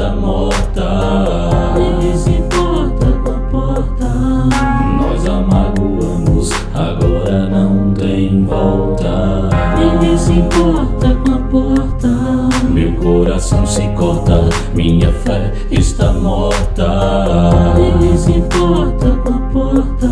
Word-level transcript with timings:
está 0.00 0.16
morta. 0.16 1.74
Ninguém 1.76 2.16
se 2.16 2.30
importa 2.30 3.06
com 3.22 3.30
a 3.32 3.38
porta. 3.50 4.06
Nós 4.98 5.28
amagoamos, 5.28 6.50
agora 6.74 7.46
não 7.50 7.92
tem 7.92 8.46
volta. 8.46 9.50
Ninguém 9.78 10.16
se 10.16 10.32
importa 10.32 11.14
com 11.16 11.34
a 11.34 11.38
porta. 11.38 12.08
Meu 12.70 12.94
coração 12.94 13.66
se 13.66 13.88
corta, 13.88 14.48
minha 14.74 15.12
fé 15.12 15.52
está 15.70 16.10
morta. 16.14 17.74
Ninguém 17.76 18.16
se 18.16 18.32
importa 18.38 19.10
com 19.22 19.34
a 19.34 19.38
porta. 19.52 20.08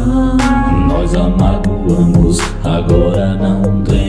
Nós 0.86 1.14
amagoamos, 1.14 2.40
agora 2.62 3.34
não 3.36 3.82
tem 3.84 4.07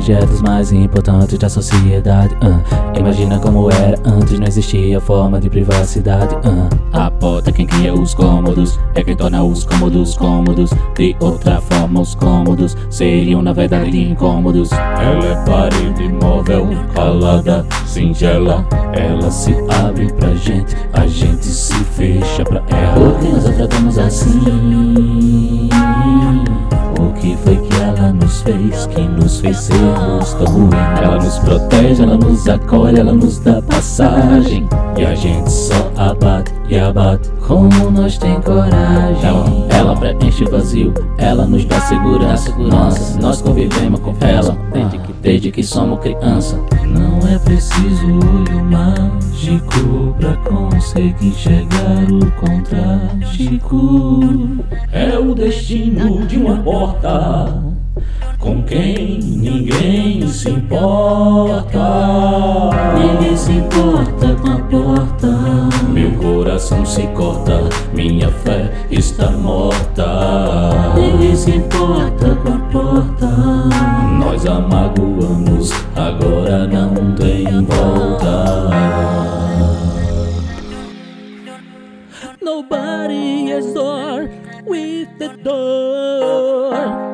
objetos 0.00 0.40
mais 0.40 0.72
importantes 0.72 1.38
da 1.38 1.48
sociedade. 1.50 2.34
ah. 2.40 2.58
Imagina 2.98 3.38
como 3.38 3.70
era 3.70 3.98
antes, 4.06 4.38
não 4.38 4.46
existia 4.46 4.98
forma 4.98 5.38
de 5.38 5.50
privacidade. 5.50 6.34
ah. 6.42 7.06
A 7.06 7.10
porta 7.10 7.52
quem 7.52 7.66
cria 7.66 7.92
os 7.92 8.14
cômodos 8.14 8.80
é 8.94 9.02
quem 9.04 9.14
torna 9.14 9.44
os 9.44 9.64
cômodos 9.64 10.16
cômodos. 10.16 10.70
De 10.96 11.14
outra 11.20 11.60
forma, 11.60 12.00
os 12.00 12.14
cômodos 12.14 12.76
seriam 12.88 13.42
na 13.42 13.52
verdade 13.52 14.10
incômodos. 14.10 14.72
Ela 14.72 15.26
é 15.26 15.44
parede 15.44 16.08
móvel, 16.08 16.66
calada, 16.94 17.66
singela. 17.84 18.66
Ela 18.94 19.30
se 19.30 19.54
abre 19.84 20.10
pra 20.14 20.34
gente 20.34 20.69
sermos 29.54 30.34
tão 30.34 30.46
ruins? 30.46 31.00
Ela 31.02 31.16
nos 31.16 31.38
protege, 31.38 32.02
ela 32.02 32.16
nos 32.16 32.48
acolhe, 32.48 33.00
ela 33.00 33.12
nos 33.12 33.38
dá 33.38 33.62
passagem. 33.62 34.68
E 34.96 35.04
a 35.04 35.14
gente 35.14 35.50
só 35.50 35.90
abate 35.96 36.52
e 36.68 36.78
abate. 36.78 37.30
Como 37.46 37.90
nós 37.90 38.18
tem 38.18 38.40
coragem? 38.42 39.24
Ela, 39.24 39.66
ela 39.70 39.96
preenche 39.96 40.44
o 40.44 40.50
vazio, 40.50 40.92
ela 41.18 41.46
nos 41.46 41.64
dá 41.64 41.80
segurança. 41.80 42.54
Nossa, 42.56 43.18
nós 43.20 43.40
convivemos 43.40 44.00
com 44.00 44.14
ela 44.20 44.56
desde 44.72 44.98
que, 44.98 45.12
desde 45.14 45.50
que 45.50 45.62
somos 45.62 46.00
criança. 46.00 46.58
Não 46.86 47.18
é 47.28 47.38
preciso 47.38 48.06
olho 48.06 48.64
mágico 48.64 50.14
pra 50.18 50.36
conseguir 50.36 51.28
enxergar 51.28 52.04
o 52.10 52.30
contraste. 52.32 53.60
É 54.92 55.18
o 55.18 55.34
destino 55.34 56.26
de 56.26 56.36
uma 56.36 56.56
porta 56.58 57.70
com 58.40 58.62
quem 58.62 59.19
se 60.50 60.56
importa. 60.56 61.78
Ninguém 62.98 63.36
se 63.36 63.52
importa 63.52 64.34
com 64.42 64.50
a 64.50 64.58
porta. 64.58 65.28
Meu 65.88 66.10
coração 66.12 66.84
se 66.84 67.06
corta, 67.08 67.60
minha 67.94 68.30
fé 68.30 68.72
está 68.90 69.30
morta. 69.30 70.92
Ninguém 70.96 71.36
se 71.36 71.52
importa 71.52 72.34
com 72.36 72.52
a 72.52 72.58
porta. 72.72 73.26
Nós 74.18 74.44
amagoamos, 74.46 75.70
agora 75.94 76.66
não 76.66 77.14
tem 77.14 77.64
volta. 77.64 78.70
Nobody 82.42 83.50
is 83.50 83.72
door 83.72 84.28
with 84.66 85.08
the 85.18 85.28
door. 85.44 87.09